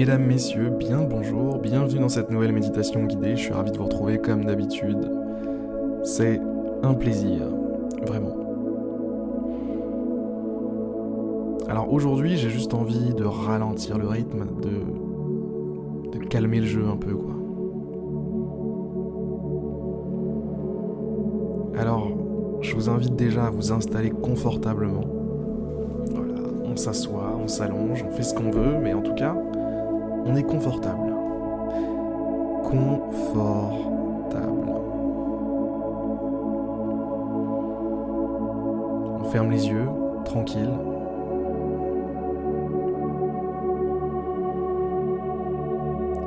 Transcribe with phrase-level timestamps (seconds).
[0.00, 3.84] Mesdames, Messieurs, bien bonjour, bienvenue dans cette nouvelle méditation guidée, je suis ravi de vous
[3.84, 5.12] retrouver comme d'habitude.
[6.04, 6.40] C'est
[6.82, 7.42] un plaisir,
[8.06, 8.34] vraiment.
[11.68, 16.96] Alors aujourd'hui j'ai juste envie de ralentir le rythme, de, de calmer le jeu un
[16.96, 17.34] peu quoi.
[21.78, 22.08] Alors
[22.62, 25.04] je vous invite déjà à vous installer confortablement.
[26.14, 29.36] Voilà, on s'assoit, on s'allonge, on fait ce qu'on veut, mais en tout cas,
[30.26, 31.14] on est confortable.
[32.64, 33.90] Confortable.
[39.20, 39.88] On ferme les yeux,
[40.24, 40.70] tranquille.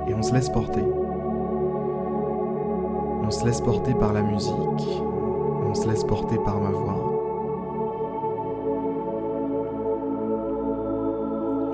[0.07, 0.83] Et on se laisse porter.
[3.25, 4.53] On se laisse porter par la musique.
[5.69, 7.09] On se laisse porter par ma voix.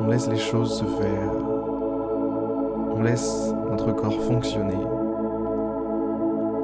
[0.02, 1.49] On laisse les choses se faire.
[3.00, 4.76] On laisse notre corps fonctionner.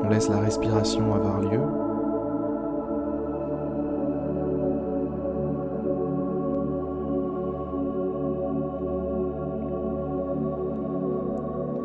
[0.03, 1.61] On laisse la respiration avoir lieu.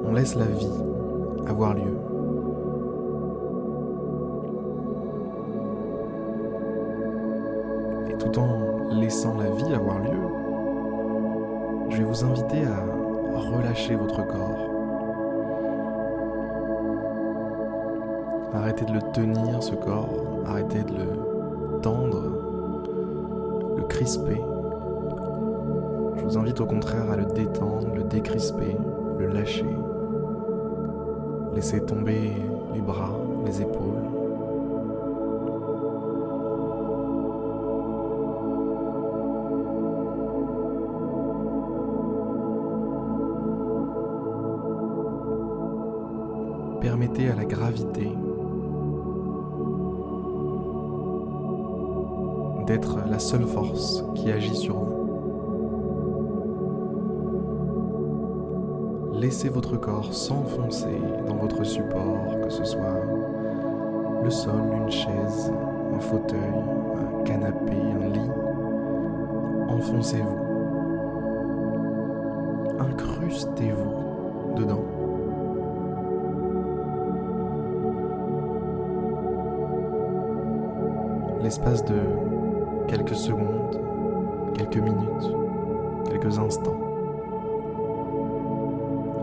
[0.04, 0.68] On laisse la vie
[1.46, 1.96] avoir lieu.
[8.10, 10.18] Et tout en laissant la vie avoir lieu,
[11.90, 12.99] je vais vous inviter à
[13.38, 14.70] relâcher votre corps.
[18.54, 20.08] Arrêtez de le tenir, ce corps.
[20.46, 22.22] Arrêtez de le tendre,
[23.76, 24.40] le crisper.
[26.16, 28.76] Je vous invite au contraire à le détendre, le décrisper,
[29.18, 29.66] le lâcher.
[31.54, 32.32] Laissez tomber
[32.74, 33.10] les bras,
[33.44, 34.19] les épaules.
[46.80, 48.08] Permettez à la gravité
[52.66, 55.00] d'être la seule force qui agit sur vous.
[59.20, 60.98] Laissez votre corps s'enfoncer
[61.28, 63.04] dans votre support, que ce soit
[64.24, 65.52] le sol, une chaise,
[65.94, 66.38] un fauteuil,
[66.96, 68.30] un canapé, un lit.
[69.68, 70.38] Enfoncez-vous.
[72.78, 75.09] Incrustez-vous dedans.
[81.42, 81.94] L'espace de
[82.86, 83.80] quelques secondes,
[84.54, 85.34] quelques minutes,
[86.10, 86.76] quelques instants.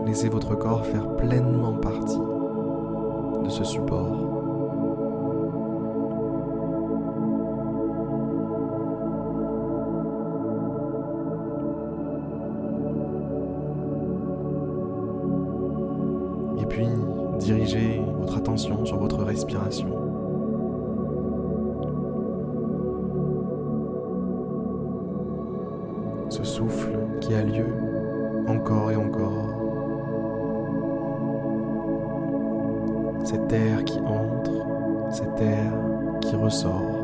[0.04, 2.18] Laissez votre corps faire pleinement partie
[3.44, 4.16] de ce support.
[16.60, 16.88] Et puis,
[17.38, 20.07] dirigez votre attention sur votre respiration.
[26.30, 27.66] Ce souffle qui a lieu
[28.46, 29.54] encore et encore.
[33.24, 34.66] Cet air qui entre,
[35.10, 35.72] cet air
[36.20, 36.97] qui ressort.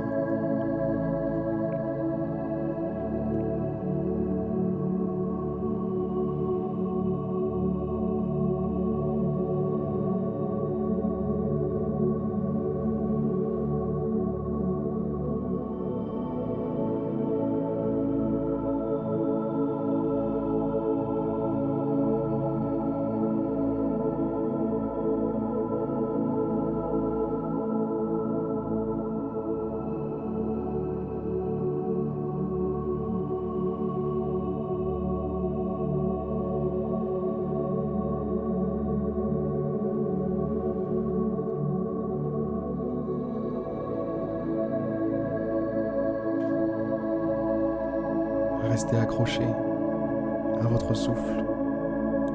[48.84, 49.46] Restez accroché
[50.60, 51.42] à votre souffle.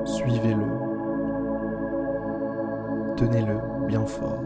[0.04, 0.66] Suivez-le.
[3.18, 3.58] Tenez-le
[3.88, 4.42] bien fort.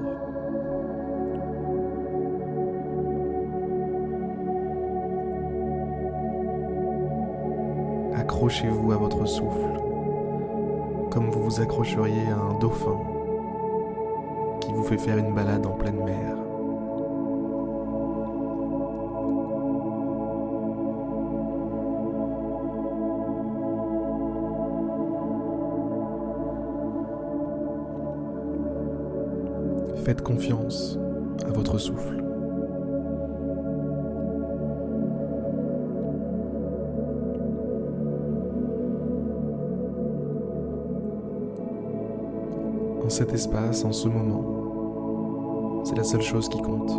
[8.17, 9.79] Accrochez-vous à votre souffle
[11.09, 12.99] comme vous vous accrocheriez à un dauphin
[14.59, 16.35] qui vous fait faire une balade en pleine mer.
[30.03, 30.97] Faites confiance
[31.45, 32.23] à votre souffle.
[43.03, 45.83] en cet espace, en ce moment.
[45.83, 46.91] C'est la seule chose qui compte.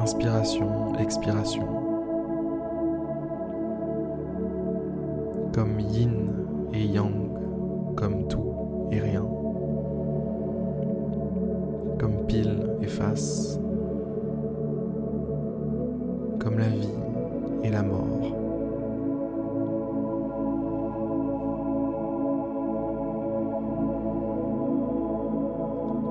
[0.00, 1.66] Inspiration, expiration.
[5.52, 6.34] Comme yin
[6.72, 7.28] et yang,
[7.98, 8.54] comme tout
[8.92, 9.26] et rien.
[11.98, 13.58] Comme pile et face.
[16.38, 16.94] Comme la vie
[17.64, 18.04] et la mort.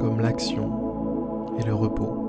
[0.01, 0.69] Comme l'action
[1.57, 2.26] et le repos.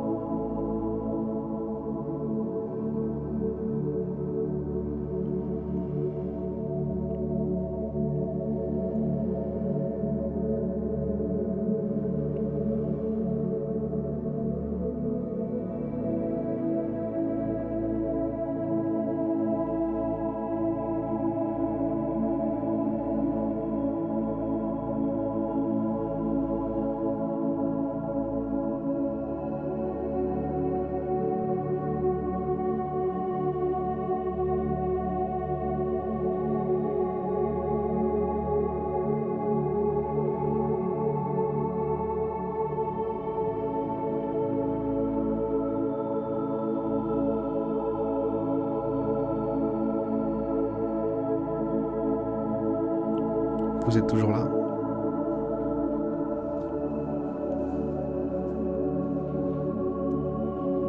[53.99, 54.45] Êtes toujours là.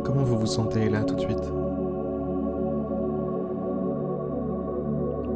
[0.04, 1.52] Comment vous vous sentez là tout de suite?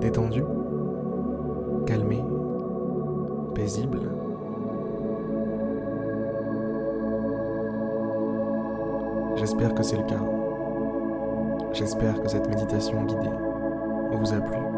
[0.01, 0.43] Détendu?
[1.87, 2.23] Calmé?
[3.55, 4.01] Paisible?
[9.37, 10.21] J'espère que c'est le cas.
[11.71, 13.31] J'espère que cette méditation guidée
[14.11, 14.72] vous a plu.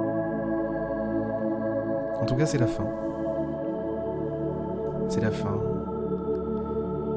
[2.22, 2.86] En tout cas, c'est la fin.
[5.10, 5.60] C'est la fin.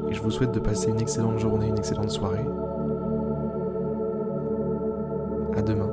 [0.09, 2.45] Et je vous souhaite de passer une excellente journée, une excellente soirée.
[5.55, 5.89] À demain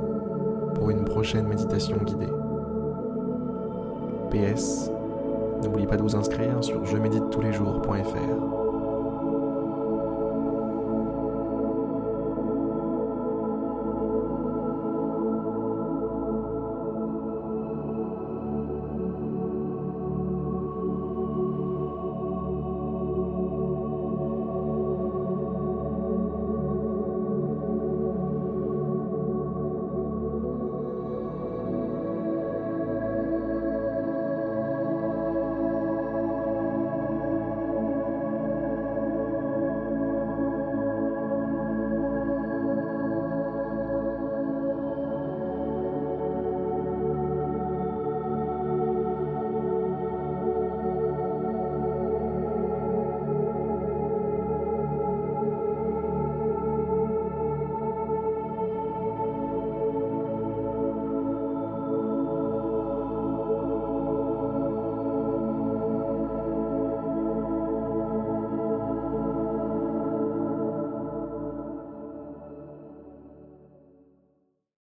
[0.75, 2.29] pour une prochaine méditation guidée.
[4.31, 4.91] PS,
[5.63, 8.56] n'oubliez pas de vous inscrire sur je médite tous les jours.fr.